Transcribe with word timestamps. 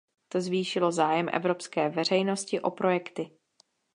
To 0.29 0.41
zvýšilo 0.41 0.91
zájem 0.91 1.29
evropské 1.33 1.89
veřejnosti 1.89 2.61
o 2.61 2.71
projekty. 2.71 3.31